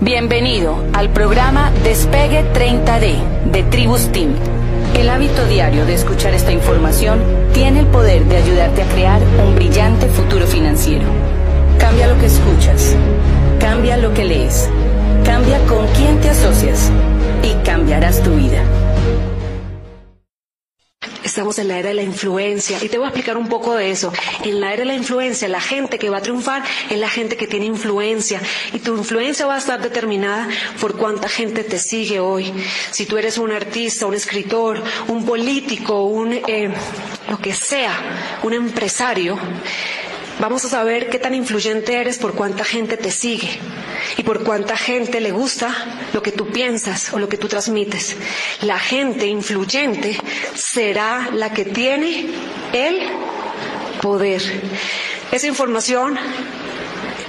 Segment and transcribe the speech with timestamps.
[0.00, 4.30] Bienvenido al programa Despegue 30D de Tribus Team.
[4.96, 7.18] El hábito diario de escuchar esta información
[7.52, 11.04] tiene el poder de ayudarte a crear un brillante futuro financiero.
[11.80, 12.94] Cambia lo que escuchas,
[13.58, 14.70] cambia lo que lees,
[15.24, 16.92] cambia con quién te asocias
[17.42, 18.62] y cambiarás tu vida.
[21.28, 23.90] Estamos en la era de la influencia y te voy a explicar un poco de
[23.90, 24.10] eso.
[24.44, 27.36] En la era de la influencia, la gente que va a triunfar es la gente
[27.36, 28.40] que tiene influencia
[28.72, 30.48] y tu influencia va a estar determinada
[30.80, 32.50] por cuánta gente te sigue hoy.
[32.92, 36.70] Si tú eres un artista, un escritor, un político, un eh,
[37.28, 39.38] lo que sea, un empresario,
[40.40, 43.58] vamos a saber qué tan influyente eres por cuánta gente te sigue
[44.16, 45.74] y por cuánta gente le gusta
[46.12, 48.16] lo que tú piensas o lo que tú transmites.
[48.62, 50.18] La gente influyente
[50.54, 52.26] será la que tiene
[52.72, 53.00] el
[54.00, 54.42] poder.
[55.32, 56.18] Esa información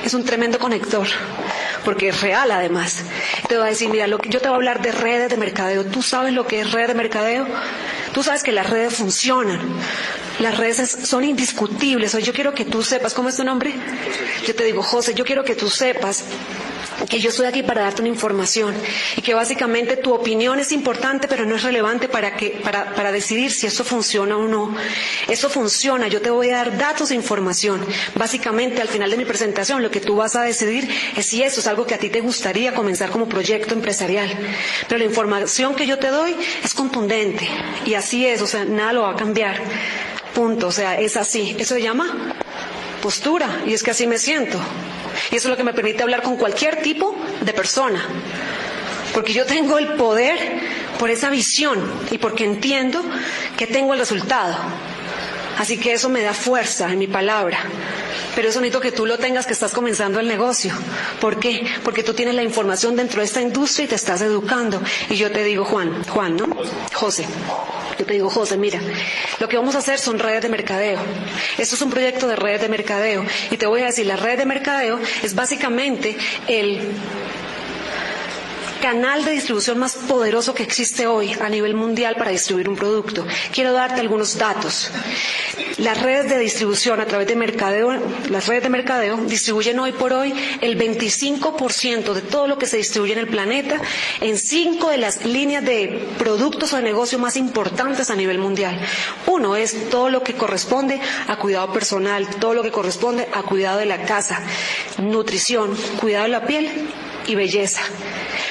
[0.05, 1.07] es un tremendo conector
[1.83, 3.03] porque es real además.
[3.47, 5.85] Te voy a decir, mira, yo te voy a hablar de redes de mercadeo.
[5.85, 7.47] ¿Tú sabes lo que es red de mercadeo?
[8.13, 9.59] Tú sabes que las redes funcionan.
[10.39, 12.15] Las redes son indiscutibles.
[12.15, 13.73] Hoy yo quiero que tú sepas, ¿cómo es tu nombre?
[14.47, 16.23] Yo te digo, José, yo quiero que tú sepas
[17.07, 18.75] que yo estoy aquí para darte una información
[19.15, 23.11] y que básicamente tu opinión es importante pero no es relevante para, que, para, para
[23.11, 24.75] decidir si eso funciona o no.
[25.27, 27.85] Eso funciona, yo te voy a dar datos e información.
[28.15, 31.59] Básicamente al final de mi presentación lo que tú vas a decidir es si eso
[31.59, 34.29] es algo que a ti te gustaría comenzar como proyecto empresarial.
[34.87, 37.47] Pero la información que yo te doy es contundente
[37.85, 39.61] y así es, o sea, nada lo va a cambiar.
[40.33, 41.55] Punto, o sea, es así.
[41.59, 42.35] Eso se llama
[43.01, 44.59] postura y es que así me siento.
[45.31, 48.03] Y eso es lo que me permite hablar con cualquier tipo de persona.
[49.13, 50.37] Porque yo tengo el poder
[50.99, 53.01] por esa visión y porque entiendo
[53.57, 54.55] que tengo el resultado.
[55.57, 57.59] Así que eso me da fuerza en mi palabra.
[58.35, 60.73] Pero eso necesito que tú lo tengas que estás comenzando el negocio.
[61.19, 61.65] ¿Por qué?
[61.83, 64.81] Porque tú tienes la información dentro de esta industria y te estás educando.
[65.09, 66.47] Y yo te digo, Juan, Juan, ¿no?
[66.93, 67.25] José.
[67.99, 68.79] Yo te digo, José, mira,
[69.41, 70.99] lo que vamos a hacer son redes de mercadeo.
[71.57, 73.25] Esto es un proyecto de redes de mercadeo.
[73.51, 76.15] Y te voy a decir, la red de mercadeo es básicamente
[76.47, 76.79] el
[78.81, 83.25] canal de distribución más poderoso que existe hoy a nivel mundial para distribuir un producto.
[83.53, 84.91] Quiero darte algunos datos.
[85.77, 87.91] Las redes de distribución a través de mercadeo,
[88.29, 92.77] las redes de mercadeo distribuyen hoy por hoy el 25% de todo lo que se
[92.77, 93.81] distribuye en el planeta
[94.21, 98.79] en cinco de las líneas de productos o de negocio más importantes a nivel mundial.
[99.27, 103.79] Uno es todo lo que corresponde a cuidado personal, todo lo que corresponde a cuidado
[103.79, 104.41] de la casa,
[104.97, 106.69] nutrición, cuidado de la piel
[107.27, 107.81] y belleza.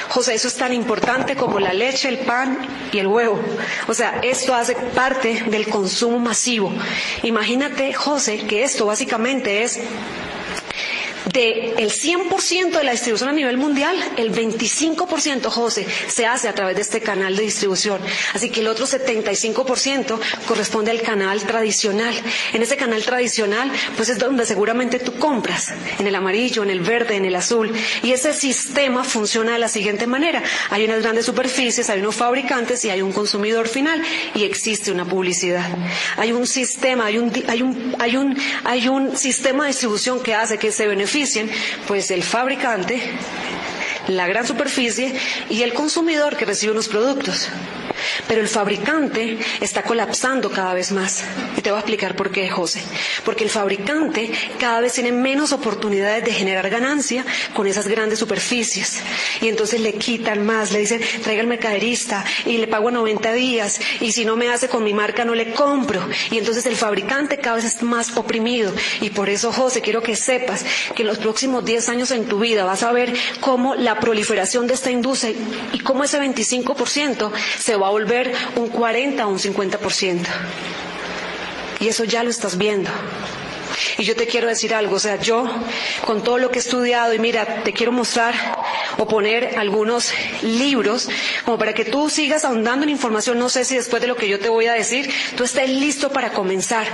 [0.08, 2.58] José, eso es tan importante como la leche, el pan
[2.92, 3.38] y el huevo.
[3.86, 6.72] O sea, esto hace parte del consumo masivo.
[7.22, 9.80] Imagínate, José, que esto básicamente es
[11.32, 16.54] de el 100% de la distribución a nivel mundial, el 25%, José, se hace a
[16.54, 18.00] través de este canal de distribución.
[18.34, 22.14] Así que el otro 75% corresponde al canal tradicional.
[22.52, 26.80] En ese canal tradicional, pues es donde seguramente tú compras, en el amarillo, en el
[26.80, 27.72] verde, en el azul.
[28.02, 30.42] Y ese sistema funciona de la siguiente manera.
[30.70, 34.02] Hay unas grandes superficies, hay unos fabricantes y hay un consumidor final
[34.34, 35.66] y existe una publicidad.
[36.16, 40.34] Hay un sistema, hay un, hay un, hay un, hay un sistema de distribución que
[40.34, 41.17] hace que se beneficie
[41.86, 43.00] pues el fabricante,
[44.08, 45.14] la gran superficie
[45.50, 47.48] y el consumidor que recibe los productos.
[48.28, 51.24] Pero el fabricante está colapsando cada vez más.
[51.56, 52.82] Y te voy a explicar por qué, José.
[53.24, 54.30] Porque el fabricante
[54.60, 57.24] cada vez tiene menos oportunidades de generar ganancia
[57.54, 59.00] con esas grandes superficies.
[59.40, 63.80] Y entonces le quitan más, le dicen, traiga el mercaderista y le pago 90 días.
[64.00, 66.06] Y si no me hace con mi marca, no le compro.
[66.30, 68.72] Y entonces el fabricante cada vez es más oprimido.
[69.00, 70.64] Y por eso, José, quiero que sepas
[70.94, 74.66] que en los próximos 10 años en tu vida vas a ver cómo la proliferación
[74.66, 75.34] de esta industria
[75.72, 78.17] y cómo ese 25% se va a volver
[78.56, 80.26] un 40 o un 50%.
[81.80, 82.90] Y eso ya lo estás viendo.
[83.98, 85.46] Y yo te quiero decir algo, o sea, yo
[86.04, 88.34] con todo lo que he estudiado y mira, te quiero mostrar
[88.98, 90.12] o poner algunos
[90.43, 91.08] libros
[91.44, 93.38] como para que tú sigas ahondando en información.
[93.38, 96.11] No sé si después de lo que yo te voy a decir, tú estés listo
[96.11, 96.87] para comenzar,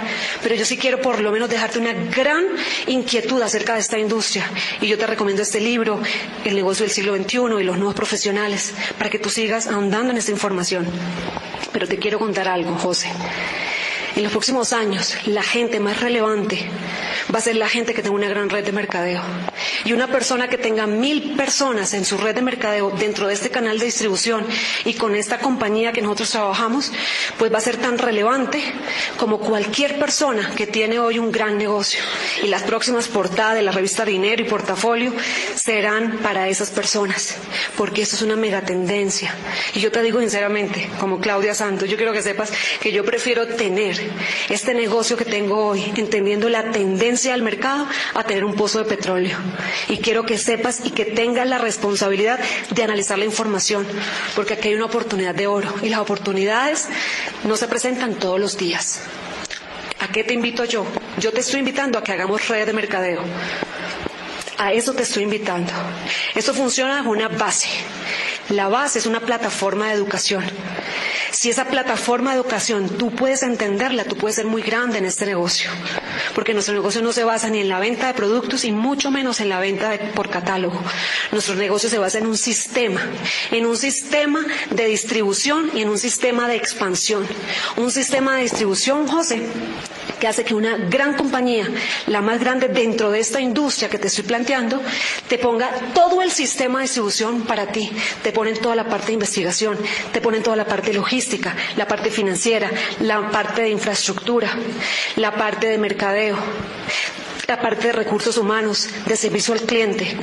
[0.42, 2.44] pero yo sí quiero por lo menos dejarte una gran
[2.86, 4.48] inquietud acerca de esta industria.
[4.80, 6.00] Y yo te recomiendo este libro,
[6.44, 10.18] El negocio del siglo XXI y los nuevos profesionales, para que tú sigas ahondando en
[10.18, 10.86] esta información.
[11.72, 13.08] Pero te quiero contar algo, José.
[14.16, 16.70] En los próximos años, la gente más relevante
[17.34, 19.20] va a ser la gente que tenga una gran red de mercadeo.
[19.84, 23.50] Y una persona que tenga mil personas en su red de mercadeo dentro de este
[23.50, 24.46] canal de distribución
[24.84, 26.92] y con esta compañía que nosotros trabajamos,
[27.38, 28.62] pues va a ser tan relevante
[29.16, 32.00] como cualquier persona que tiene hoy un gran negocio.
[32.44, 35.12] Y las próximas portadas de la revista Dinero y Portafolio
[35.56, 37.36] serán para esas personas,
[37.76, 39.34] porque esto es una mega tendencia.
[39.74, 43.48] Y yo te digo sinceramente, como Claudia Santos, yo quiero que sepas que yo prefiero
[43.48, 44.03] tener
[44.48, 48.84] este negocio que tengo hoy, entendiendo la tendencia del mercado, a tener un pozo de
[48.84, 49.36] petróleo.
[49.88, 52.40] Y quiero que sepas y que tengas la responsabilidad
[52.70, 53.86] de analizar la información,
[54.34, 56.88] porque aquí hay una oportunidad de oro y las oportunidades
[57.44, 59.00] no se presentan todos los días.
[60.00, 60.84] ¿A qué te invito yo?
[61.18, 63.22] Yo te estoy invitando a que hagamos red de mercadeo.
[64.58, 65.72] A eso te estoy invitando.
[66.34, 67.68] Eso funciona con una base.
[68.50, 70.44] La base es una plataforma de educación.
[71.44, 75.26] Si esa plataforma de educación tú puedes entenderla, tú puedes ser muy grande en este
[75.26, 75.68] negocio.
[76.34, 79.40] Porque nuestro negocio no se basa ni en la venta de productos y mucho menos
[79.40, 80.82] en la venta por catálogo.
[81.32, 83.02] Nuestro negocio se basa en un sistema,
[83.50, 87.26] en un sistema de distribución y en un sistema de expansión.
[87.76, 89.42] Un sistema de distribución, José,
[90.18, 91.66] que hace que una gran compañía,
[92.06, 94.80] la más grande dentro de esta industria que te estoy planteando,
[95.28, 97.90] te ponga todo el sistema de distribución para ti.
[98.22, 99.78] Te ponen toda la parte de investigación,
[100.12, 102.70] te ponen toda la parte logística, la parte financiera,
[103.00, 104.50] la parte de infraestructura,
[105.16, 106.36] la parte de mercadeo,
[107.46, 110.16] la parte de recursos humanos, de servicio al cliente.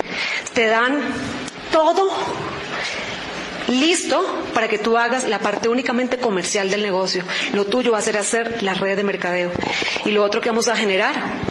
[0.53, 0.99] Te dan
[1.71, 2.11] todo
[3.71, 4.23] listo
[4.53, 7.23] para que tú hagas la parte únicamente comercial del negocio.
[7.53, 9.51] Lo tuyo va a ser hacer la red de mercadeo.
[10.05, 11.50] Y lo otro que vamos a generar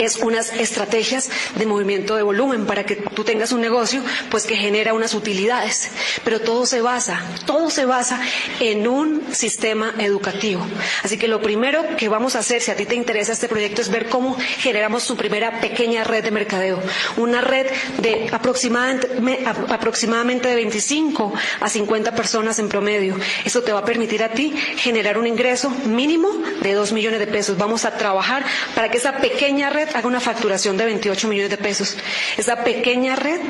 [0.00, 4.56] es unas estrategias de movimiento de volumen para que tú tengas un negocio pues que
[4.56, 5.90] genera unas utilidades.
[6.24, 8.20] Pero todo se basa, todo se basa
[8.60, 10.66] en un sistema educativo.
[11.02, 13.80] Así que lo primero que vamos a hacer, si a ti te interesa este proyecto,
[13.82, 16.80] es ver cómo generamos tu primera pequeña red de mercadeo.
[17.16, 17.66] Una red
[17.98, 23.16] de aproximadamente, aproximadamente de 25 a 50 personas en promedio.
[23.44, 26.28] Eso te va a permitir a ti generar un ingreso mínimo
[26.62, 27.58] de 2 millones de pesos.
[27.58, 28.44] Vamos a trabajar
[28.74, 31.96] para que esa pequeña red haga una facturación de 28 millones de pesos.
[32.36, 33.40] Esa pequeña red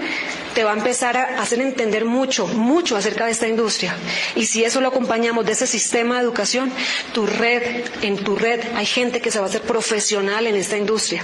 [0.54, 3.94] te va a empezar a hacer entender mucho, mucho acerca de esta industria.
[4.34, 6.72] Y si eso lo acompañamos de ese sistema de educación,
[7.12, 10.76] tu red, en tu red hay gente que se va a hacer profesional en esta
[10.76, 11.22] industria.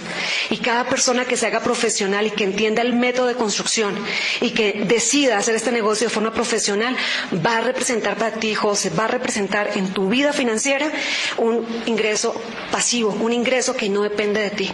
[0.51, 3.97] Y cada persona que se haga profesional y que entienda el método de construcción
[4.41, 6.97] y que decida hacer este negocio de forma profesional,
[7.45, 10.91] va a representar para ti, José, va a representar en tu vida financiera
[11.39, 12.35] un ingreso
[12.71, 14.73] pasivo, un ingreso que no depende de ti.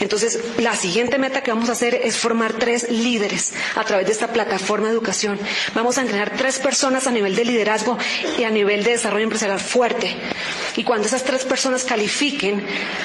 [0.00, 4.12] Entonces, la siguiente meta que vamos a hacer es formar tres líderes a través de
[4.12, 5.38] esta plataforma de educación.
[5.72, 7.96] Vamos a entrenar tres personas a nivel de liderazgo
[8.36, 10.16] y a nivel de desarrollo empresarial fuerte.
[10.76, 12.60] Y cuando esas tres personas califiquen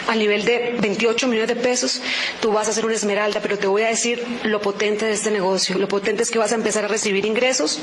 [0.07, 2.01] a nivel de 28 millones de pesos,
[2.41, 5.29] tú vas a ser una esmeralda, pero te voy a decir lo potente de este
[5.29, 5.77] negocio.
[5.77, 7.79] Lo potente es que vas a empezar a recibir ingresos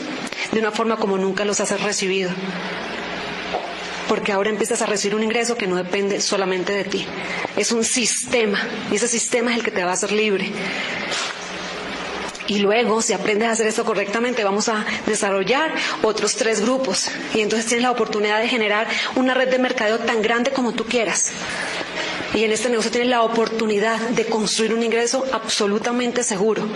[0.50, 2.30] de una forma como nunca los has recibido
[4.08, 7.04] porque ahora empiezas a recibir un ingreso que no depende solamente de ti.
[7.56, 8.58] Es un sistema
[8.90, 10.52] y ese sistema es el que te va a hacer libre.
[12.48, 17.08] Y luego, si aprendes a hacer esto correctamente, vamos a desarrollar otros tres grupos.
[17.34, 20.84] Y entonces tienes la oportunidad de generar una red de mercadeo tan grande como tú
[20.84, 21.32] quieras.
[22.34, 26.68] Y en este negocio tienes la oportunidad de construir un ingreso absolutamente seguro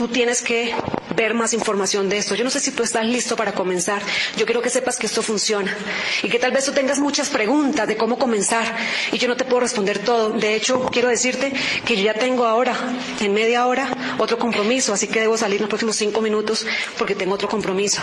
[0.00, 0.72] tú tienes que
[1.16, 2.34] ver más información de esto.
[2.34, 4.02] Yo no sé si tú estás listo para comenzar.
[4.36, 5.76] Yo quiero que sepas que esto funciona
[6.22, 8.76] y que tal vez tú tengas muchas preguntas de cómo comenzar
[9.12, 10.30] y yo no te puedo responder todo.
[10.30, 11.52] De hecho, quiero decirte
[11.84, 12.74] que yo ya tengo ahora,
[13.20, 16.66] en media hora, otro compromiso, así que debo salir en los próximos cinco minutos
[16.98, 18.00] porque tengo otro compromiso.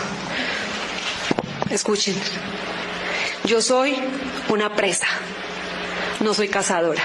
[1.70, 2.14] Escuchen,
[3.44, 3.96] yo soy
[4.48, 5.06] una presa,
[6.20, 7.02] no soy cazadora.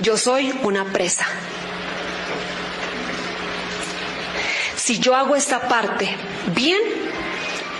[0.00, 1.26] Yo soy una presa.
[4.88, 6.08] Si yo hago esta parte
[6.54, 6.80] bien,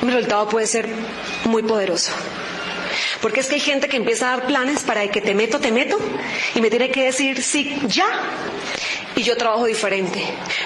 [0.02, 0.90] mi resultado puede ser
[1.44, 2.12] muy poderoso.
[3.22, 5.72] Porque es que hay gente que empieza a dar planes para que te meto, te
[5.72, 5.98] meto,
[6.54, 8.04] y me tiene que decir sí, ya.
[9.16, 10.22] Y yo trabajo diferente.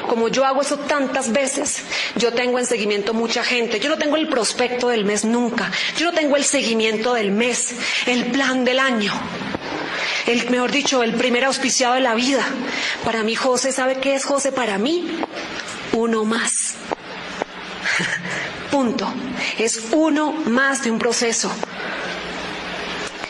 [0.09, 1.85] Como yo hago eso tantas veces,
[2.17, 3.79] yo tengo en seguimiento mucha gente.
[3.79, 5.71] Yo no tengo el prospecto del mes nunca.
[5.97, 7.73] Yo no tengo el seguimiento del mes,
[8.07, 9.13] el plan del año.
[10.27, 12.45] El, mejor dicho, el primer auspiciado de la vida.
[13.05, 15.09] Para mí, José, ¿sabe qué es José para mí?
[15.93, 16.75] Uno más.
[18.71, 19.13] Punto.
[19.59, 21.51] Es uno más de un proceso.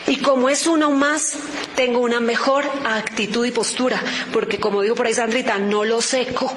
[0.07, 1.37] Y como es uno más,
[1.75, 4.01] tengo una mejor actitud y postura,
[4.31, 6.53] porque como digo por ahí Sandrita, no lo seco.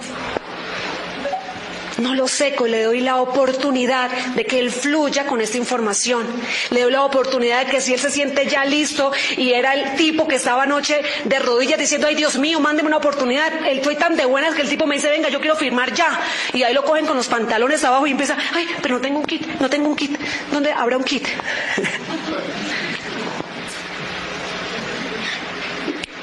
[1.99, 6.27] No lo seco, le doy la oportunidad de que él fluya con esta información.
[6.71, 9.97] Le doy la oportunidad de que si él se siente ya listo y era el
[9.97, 13.67] tipo que estaba anoche de rodillas diciendo, ay Dios mío, mándeme una oportunidad.
[13.67, 16.21] Él fue tan de buenas que el tipo me dice, venga, yo quiero firmar ya.
[16.53, 19.25] Y ahí lo cogen con los pantalones abajo y empieza, ay, pero no tengo un
[19.25, 20.19] kit, no tengo un kit.
[20.53, 21.27] ¿Dónde habrá un kit?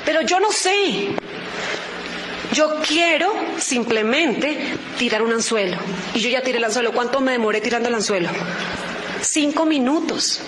[0.06, 1.16] pero yo no sé.
[2.54, 4.58] Yo quiero simplemente
[4.98, 5.78] tirar un anzuelo.
[6.14, 6.92] Y yo ya tiré el anzuelo.
[6.94, 8.30] ¿Cuánto me demoré tirando el anzuelo?
[9.22, 10.42] Cinco minutos.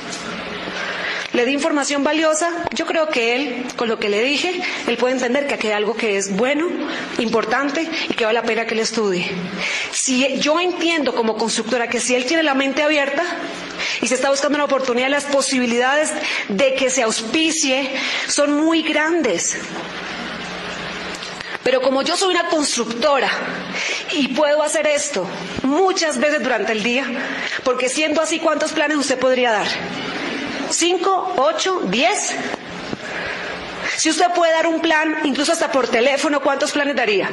[1.34, 2.50] Le di información valiosa.
[2.74, 5.74] Yo creo que él, con lo que le dije, él puede entender que aquí hay
[5.74, 6.68] algo que es bueno,
[7.18, 9.28] importante y que vale la pena que le estudie.
[9.92, 13.24] Si yo entiendo como constructora que si él tiene la mente abierta
[14.02, 16.14] y se está buscando una oportunidad, las posibilidades
[16.50, 17.90] de que se auspicie
[18.28, 19.58] son muy grandes.
[21.66, 23.28] Pero como yo soy una constructora
[24.12, 25.28] y puedo hacer esto
[25.64, 27.06] muchas veces durante el día,
[27.64, 29.66] porque siendo así, ¿cuántos planes usted podría dar?
[30.70, 31.34] ¿Cinco?
[31.38, 31.82] ¿Ocho?
[31.86, 32.36] ¿Diez?
[33.98, 37.32] Si usted puede dar un plan, incluso hasta por teléfono, ¿cuántos planes daría?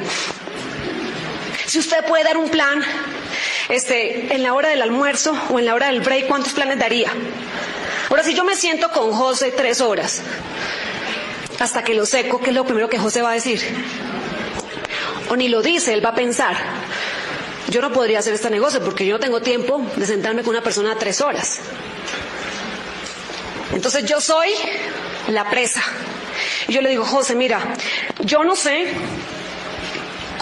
[1.67, 2.81] Si usted puede dar un plan
[3.69, 7.11] este, en la hora del almuerzo o en la hora del break, ¿cuántos planes daría?
[8.09, 10.23] Ahora, si yo me siento con José tres horas,
[11.59, 13.61] hasta que lo seco, ¿qué es lo primero que José va a decir?
[15.29, 16.55] O ni lo dice, él va a pensar,
[17.69, 20.63] yo no podría hacer este negocio porque yo no tengo tiempo de sentarme con una
[20.63, 21.59] persona tres horas.
[23.73, 24.49] Entonces yo soy
[25.29, 25.81] la presa.
[26.67, 27.61] Y yo le digo, José, mira,
[28.19, 28.87] yo no sé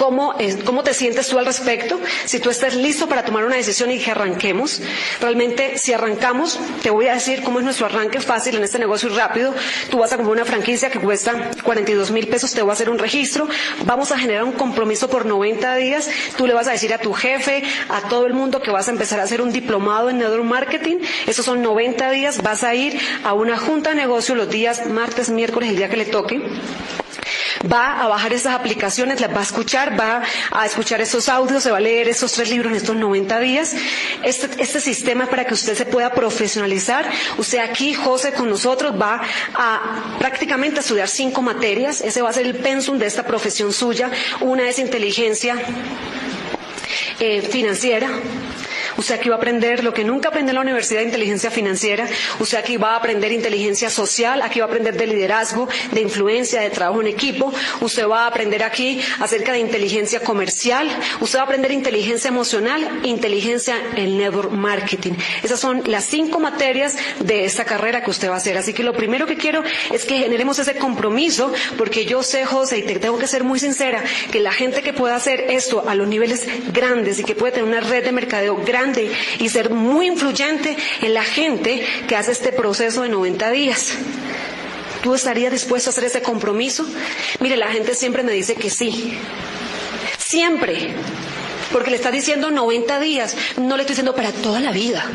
[0.02, 0.34] ¿Cómo,
[0.66, 2.00] ¿Cómo te sientes tú al respecto?
[2.26, 4.82] Si tú estás listo para tomar una decisión y que arranquemos.
[5.20, 9.10] Realmente, si arrancamos, te voy a decir cómo es nuestro arranque fácil en este negocio
[9.12, 9.54] y rápido.
[9.92, 12.90] Tú vas a comprar una franquicia que cuesta 42 mil pesos, te voy a hacer
[12.90, 13.48] un registro.
[13.86, 16.10] Vamos a generar un compromiso por 90 días.
[16.36, 18.92] Tú le vas a decir a tu jefe, a todo el mundo que vas a
[18.92, 20.98] empezar a hacer un diplomado en network marketing.
[21.28, 22.42] Esos son 90 días.
[22.42, 25.98] Vas a ir a una junta de negocio los días martes, miércoles, el día que
[25.98, 26.42] le toque
[27.72, 31.72] va a bajar esas aplicaciones, las va a escuchar, va a escuchar esos audios, se
[31.72, 33.76] va a leer esos tres libros en estos 90 días.
[34.24, 37.10] Este, este sistema para que usted se pueda profesionalizar.
[37.38, 39.22] Usted aquí, José, con nosotros va
[39.56, 42.02] a prácticamente estudiar cinco materias.
[42.02, 44.10] Ese va a ser el pensum de esta profesión suya.
[44.42, 45.56] Una es inteligencia
[47.20, 48.10] eh, financiera,
[49.02, 52.08] Usted aquí va a aprender lo que nunca aprendió en la Universidad de Inteligencia Financiera.
[52.38, 56.62] Usted aquí va a aprender inteligencia social, aquí va a aprender de liderazgo, de influencia,
[56.62, 57.52] de trabajo en equipo.
[57.80, 60.88] Usted va a aprender aquí acerca de inteligencia comercial.
[61.20, 65.14] Usted va a aprender inteligencia emocional, inteligencia en network marketing.
[65.42, 68.56] Esas son las cinco materias de esta carrera que usted va a hacer.
[68.56, 72.78] Así que lo primero que quiero es que generemos ese compromiso, porque yo sé, José,
[72.78, 75.96] y te tengo que ser muy sincera, que la gente que pueda hacer esto a
[75.96, 78.91] los niveles grandes y que puede tener una red de mercadeo grande,
[79.40, 83.94] y ser muy influyente en la gente que hace este proceso de 90 días.
[85.04, 86.86] ¿Tú estarías dispuesto a hacer ese compromiso?
[87.40, 89.18] Mire, la gente siempre me dice que sí.
[90.18, 90.90] Siempre.
[91.72, 93.36] Porque le está diciendo 90 días.
[93.58, 95.10] No le estoy diciendo para toda la vida.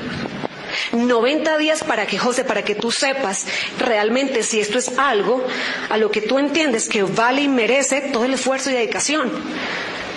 [0.92, 3.46] 90 días para que, José, para que tú sepas
[3.78, 5.44] realmente si esto es algo
[5.88, 9.30] a lo que tú entiendes que vale y merece todo el esfuerzo y dedicación.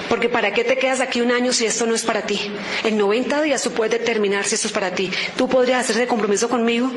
[0.10, 2.52] Porque ¿para qué te quedas aquí un año si esto no es para ti?
[2.84, 5.12] En 90 días tú puedes determinar si esto es para ti.
[5.38, 6.92] ¿Tú podrías hacer ese compromiso conmigo?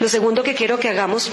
[0.00, 1.30] Lo segundo que quiero que hagamos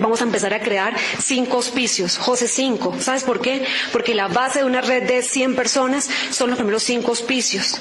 [0.00, 2.94] vamos a empezar a crear cinco auspicios, José cinco.
[3.00, 3.64] ¿Sabes por qué?
[3.92, 7.78] Porque la base de una red de 100 personas son los primeros cinco auspicios.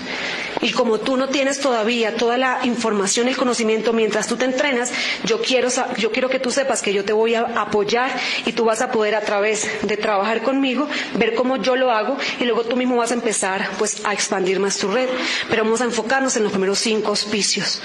[0.62, 4.92] Y como tú no tienes todavía toda la información, el conocimiento mientras tú te entrenas,
[5.26, 8.12] yo quiero, yo quiero que tú sepas que yo te voy a apoyar
[8.46, 12.18] y tú vas a poder a través de trabajar conmigo, ver cómo yo lo hago
[12.40, 15.10] y luego tú mismo vas a empezar pues a expandir más tu red.
[15.50, 17.82] Pero vamos a enfocarnos en los primeros cinco auspicios.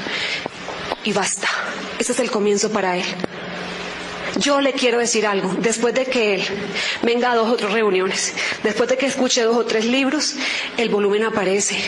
[1.04, 1.48] Y basta.
[1.98, 3.04] Ese es el comienzo para él.
[4.38, 6.42] Yo le quiero decir algo, después de que él
[7.02, 10.34] venga a dos o tres reuniones, después de que escuche dos o tres libros,
[10.76, 11.78] el volumen aparece.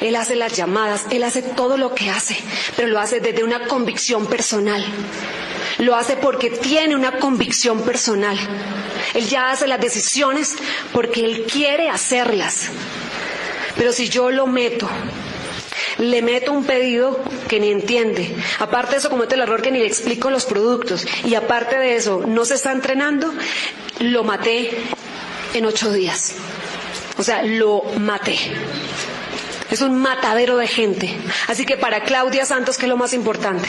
[0.00, 2.36] Él hace las llamadas, él hace todo lo que hace,
[2.76, 4.84] pero lo hace desde una convicción personal.
[5.78, 8.38] Lo hace porque tiene una convicción personal.
[9.14, 10.54] Él ya hace las decisiones
[10.92, 12.68] porque él quiere hacerlas.
[13.76, 14.88] Pero si yo lo meto
[15.98, 18.34] le meto un pedido que ni entiende.
[18.58, 21.06] Aparte de eso, comete el error que ni le explico los productos.
[21.24, 23.32] Y aparte de eso, no se está entrenando,
[24.00, 24.70] lo maté
[25.54, 26.34] en ocho días.
[27.18, 28.36] O sea, lo maté.
[29.70, 31.16] Es un matadero de gente.
[31.48, 33.68] Así que para Claudia Santos, ¿qué es lo más importante?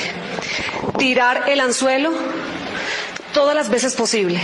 [0.97, 2.11] Tirar el anzuelo
[3.33, 4.39] todas las veces posible.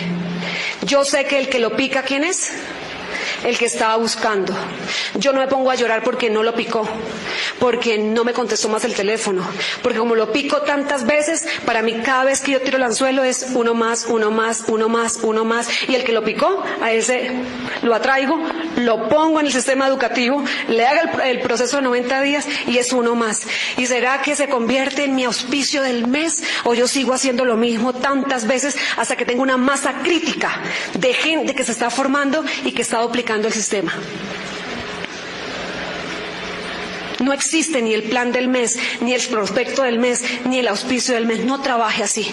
[0.83, 2.51] Yo sé que el que lo pica, ¿quién es?
[3.43, 4.53] el que estaba buscando.
[5.15, 6.87] Yo no me pongo a llorar porque no lo picó,
[7.61, 9.47] porque no me contestó más el teléfono,
[9.83, 13.23] porque como lo pico tantas veces, para mí cada vez que yo tiro el anzuelo
[13.23, 16.91] es uno más, uno más, uno más, uno más, y el que lo picó, a
[16.91, 17.29] ese
[17.83, 18.35] lo atraigo,
[18.77, 22.93] lo pongo en el sistema educativo, le haga el, proceso de 90 días y es
[22.93, 23.43] uno más.
[23.77, 27.57] ¿Y será que se convierte en mi auspicio del mes o yo sigo haciendo lo
[27.57, 30.59] mismo tantas veces hasta que tengo una masa crítica
[30.97, 33.93] de gente que se está formando y que está duplicando el sistema?
[37.21, 41.13] No existe ni el plan del mes, ni el prospecto del mes, ni el auspicio
[41.13, 41.43] del mes.
[41.45, 42.31] No trabaje así.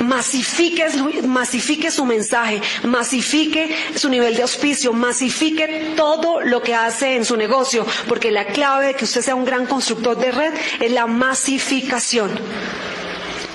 [0.00, 0.84] Masifique,
[1.26, 7.36] masifique su mensaje, masifique su nivel de auspicio, masifique todo lo que hace en su
[7.36, 11.06] negocio, porque la clave de que usted sea un gran constructor de red es la
[11.06, 12.30] masificación.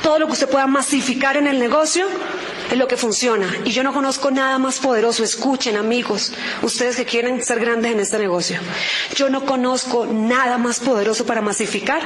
[0.01, 2.07] Todo lo que usted pueda masificar en el negocio
[2.71, 3.49] es lo que funciona.
[3.65, 5.23] Y yo no conozco nada más poderoso.
[5.23, 8.59] Escuchen, amigos, ustedes que quieren ser grandes en este negocio.
[9.15, 12.01] Yo no conozco nada más poderoso para masificar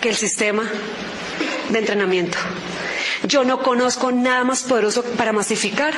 [0.00, 0.68] que el sistema
[1.70, 2.38] de entrenamiento.
[3.26, 5.94] Yo no conozco nada más poderoso para masificar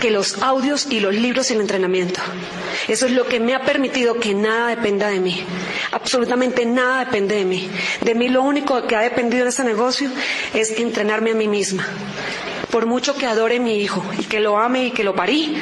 [0.00, 2.20] que los audios y los libros y el entrenamiento.
[2.88, 5.42] Eso es lo que me ha permitido que nada dependa de mí.
[5.92, 7.70] Absolutamente nada depende de mí.
[8.02, 10.10] De mí lo único que ha dependido en este negocio
[10.54, 11.86] es entrenarme a mí misma.
[12.70, 15.56] Por mucho que adore a mi hijo y que lo ame y que lo parí,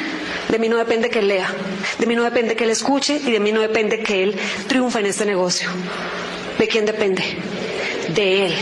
[0.48, 1.52] de mí no depende que él lea,
[1.98, 4.36] de mí no depende que él escuche y de mí no depende que él
[4.68, 5.68] triunfe en este negocio.
[6.58, 7.22] ¿De quién depende?
[8.14, 8.54] De él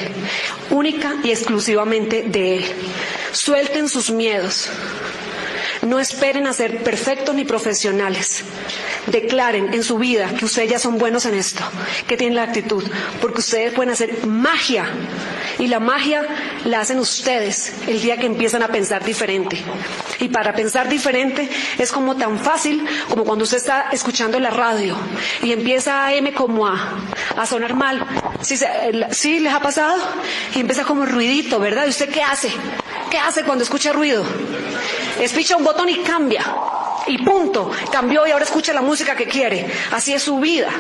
[0.71, 2.65] única y exclusivamente de Él.
[3.33, 4.69] Suelten sus miedos.
[5.83, 8.45] No esperen a ser perfectos ni profesionales.
[9.07, 11.63] Declaren en su vida que ustedes ya son buenos en esto,
[12.07, 12.85] que tienen la actitud,
[13.21, 14.87] porque ustedes pueden hacer magia.
[15.59, 16.27] Y la magia
[16.65, 19.59] la hacen ustedes el día que empiezan a pensar diferente.
[20.21, 24.97] Y para pensar diferente es como tan fácil como cuando usted está escuchando la radio
[25.43, 26.99] y empieza a M como A,
[27.37, 28.05] a sonar mal.
[28.41, 29.97] ¿Sí, les ha pasado?
[30.55, 31.87] Y empieza como ruidito, ¿verdad?
[31.87, 32.51] ¿Y usted qué hace?
[33.11, 34.25] ¿Qué hace cuando escucha ruido?
[35.21, 36.45] Espicha un botón y cambia.
[37.07, 37.71] Y punto.
[37.91, 39.67] Cambió y ahora escucha la música que quiere.
[39.93, 40.71] Así es su vida.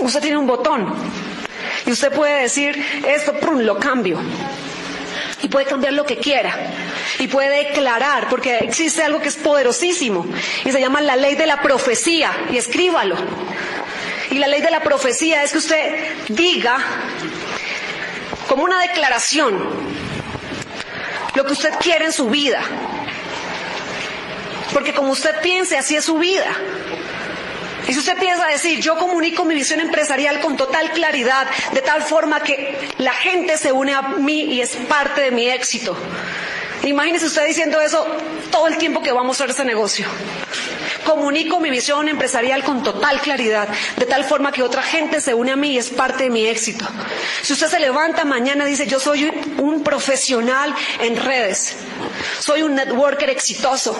[0.00, 0.94] Usted tiene un botón.
[1.86, 4.18] Y usted puede decir, esto, prum, lo cambio.
[5.42, 6.54] Y puede cambiar lo que quiera.
[7.18, 10.26] Y puede declarar, porque existe algo que es poderosísimo.
[10.64, 12.32] Y se llama la ley de la profecía.
[12.52, 13.16] Y escríbalo.
[14.30, 15.94] Y la ley de la profecía es que usted
[16.28, 16.78] diga,
[18.48, 19.58] como una declaración,
[21.34, 22.60] lo que usted quiere en su vida.
[24.78, 26.46] Porque como usted piense, así es su vida.
[27.88, 32.00] Y si usted piensa decir, yo comunico mi visión empresarial con total claridad, de tal
[32.00, 35.96] forma que la gente se une a mí y es parte de mi éxito.
[36.84, 38.06] Imagínese usted diciendo eso
[38.52, 40.06] todo el tiempo que vamos a hacer ese negocio.
[41.04, 45.50] Comunico mi visión empresarial con total claridad, de tal forma que otra gente se une
[45.50, 46.86] a mí y es parte de mi éxito.
[47.42, 51.74] Si usted se levanta mañana y dice, yo soy un profesional en redes,
[52.38, 53.98] soy un networker exitoso,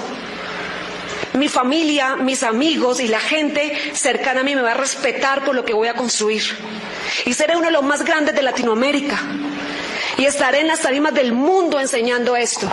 [1.35, 5.55] mi familia, mis amigos y la gente cercana a mí me va a respetar por
[5.55, 6.43] lo que voy a construir.
[7.25, 9.19] Y seré uno de los más grandes de Latinoamérica.
[10.17, 12.71] Y estaré en las tarimas del mundo enseñando esto.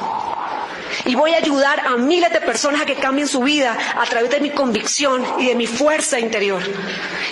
[1.05, 4.31] Y voy a ayudar a miles de personas a que cambien su vida a través
[4.31, 6.63] de mi convicción y de mi fuerza interior.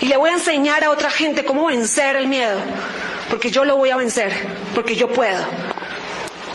[0.01, 2.59] Y le voy a enseñar a otra gente cómo vencer el miedo.
[3.29, 4.31] Porque yo lo voy a vencer.
[4.75, 5.43] Porque yo puedo.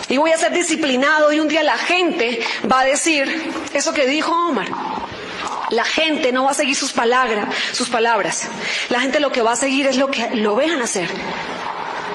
[0.09, 2.41] Y voy a ser disciplinado y un día la gente
[2.71, 4.69] va a decir eso que dijo Omar.
[5.71, 8.49] La gente no va a seguir sus palabras, sus palabras.
[8.89, 11.09] La gente lo que va a seguir es lo que lo vean hacer.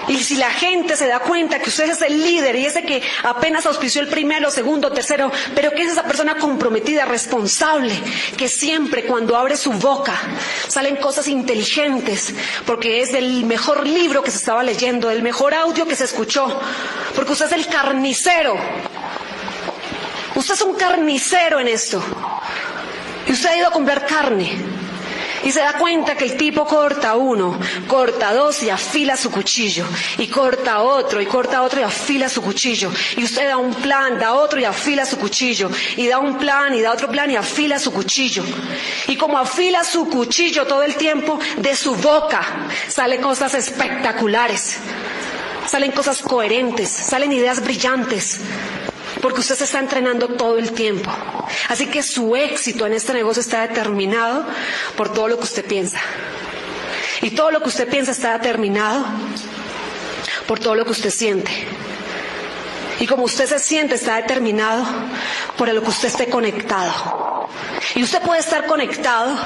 [0.08, 3.02] Y si la gente se da cuenta que usted es el líder y ese que
[3.24, 7.94] apenas auspició el primero, segundo, tercero, pero que es esa persona comprometida, responsable,
[8.38, 10.14] que siempre cuando abre su boca
[10.68, 12.34] salen cosas inteligentes,
[12.66, 16.60] porque es del mejor libro que se estaba leyendo, del mejor audio que se escuchó,
[17.16, 18.56] porque usted es el carnicero.
[20.36, 22.04] Usted es un carnicero en esto.
[23.28, 24.73] Y usted ha ido a comprar carne
[25.44, 29.86] y se da cuenta que el tipo corta uno, corta dos y afila su cuchillo,
[30.18, 34.20] y corta otro, y corta otro y afila su cuchillo, y usted da un plan,
[34.20, 37.36] da otro y afila su cuchillo, y da un plan y da otro plan y
[37.36, 38.44] afila su cuchillo.
[39.08, 44.78] Y como afila su cuchillo todo el tiempo, de su boca salen cosas espectaculares,
[45.68, 48.40] salen cosas coherentes, salen ideas brillantes,
[49.22, 51.12] porque usted se está entrenando todo el tiempo.
[51.70, 54.46] Así que su éxito en este negocio está determinado
[54.96, 56.00] por todo lo que usted piensa.
[57.22, 59.06] Y todo lo que usted piensa está determinado
[60.48, 61.52] por todo lo que usted siente.
[63.00, 64.86] Y como usted se siente está determinado
[65.58, 67.48] por lo que usted esté conectado.
[67.96, 69.38] Y usted puede estar conectado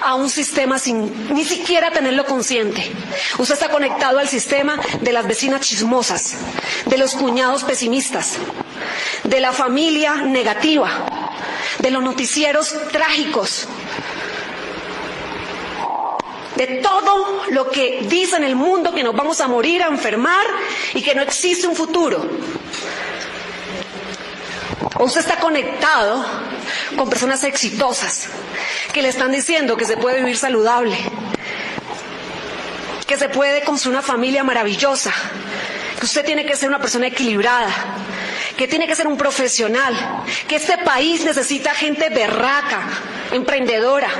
[0.00, 2.90] a un sistema sin ni siquiera tenerlo consciente.
[3.38, 6.36] Usted está conectado al sistema de las vecinas chismosas,
[6.86, 8.34] de los cuñados pesimistas,
[9.24, 10.90] de la familia negativa,
[11.78, 13.66] de los noticieros trágicos,
[16.56, 20.46] de todo lo que dice en el mundo que nos vamos a morir, a enfermar
[20.94, 22.28] y que no existe un futuro.
[24.96, 26.24] O usted está conectado
[26.96, 28.28] con personas exitosas
[28.92, 30.96] que le están diciendo que se puede vivir saludable,
[33.06, 35.12] que se puede construir una familia maravillosa,
[36.00, 37.70] que usted tiene que ser una persona equilibrada,
[38.58, 39.94] que tiene que ser un profesional,
[40.48, 42.82] que este país necesita gente berraca,
[43.30, 44.10] emprendedora,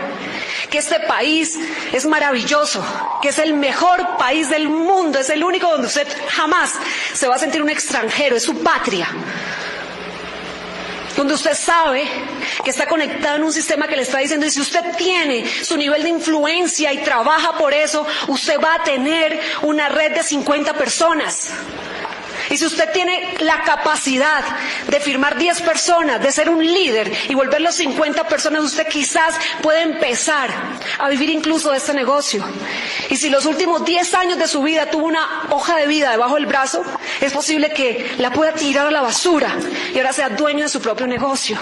[0.70, 1.58] que este país
[1.92, 2.84] es maravilloso,
[3.20, 6.72] que es el mejor país del mundo, es el único donde usted jamás
[7.12, 9.08] se va a sentir un extranjero, es su patria
[11.16, 12.06] donde usted sabe
[12.62, 15.76] que está conectado en un sistema que le está diciendo, y si usted tiene su
[15.76, 20.74] nivel de influencia y trabaja por eso, usted va a tener una red de 50
[20.74, 21.50] personas.
[22.50, 24.44] Y si usted tiene la capacidad
[24.88, 29.82] de firmar 10 personas, de ser un líder y volverlos 50 personas, usted quizás puede
[29.82, 30.50] empezar
[30.98, 32.44] a vivir incluso de este negocio.
[33.10, 36.34] Y si los últimos 10 años de su vida tuvo una hoja de vida debajo
[36.34, 36.82] del brazo,
[37.20, 39.56] es posible que la pueda tirar a la basura
[39.94, 41.58] y ahora sea dueño de su propio negocio.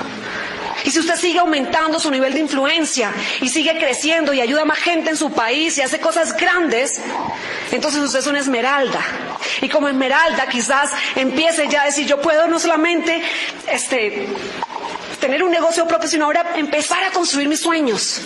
[0.86, 4.64] Y si usted sigue aumentando su nivel de influencia y sigue creciendo y ayuda a
[4.64, 7.00] más gente en su país y hace cosas grandes,
[7.72, 9.00] entonces usted es una esmeralda.
[9.62, 13.20] Y como esmeralda quizás empiece ya a decir, yo puedo no solamente
[13.66, 14.28] este,
[15.20, 18.20] tener un negocio propio, sino ahora empezar a construir mis sueños.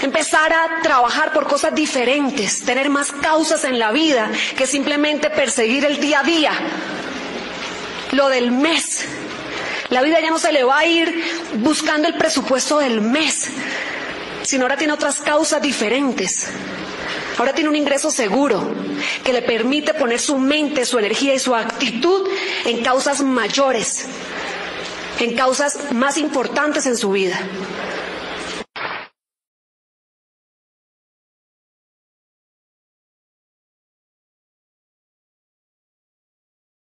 [0.00, 5.84] Empezar a trabajar por cosas diferentes, tener más causas en la vida que simplemente perseguir
[5.84, 6.52] el día a día.
[8.12, 8.81] Lo del mes,
[9.92, 11.22] la vida ya no se le va a ir
[11.56, 13.50] buscando el presupuesto del mes,
[14.42, 16.48] sino ahora tiene otras causas diferentes.
[17.36, 18.74] Ahora tiene un ingreso seguro
[19.22, 22.26] que le permite poner su mente, su energía y su actitud
[22.64, 24.06] en causas mayores,
[25.20, 27.38] en causas más importantes en su vida.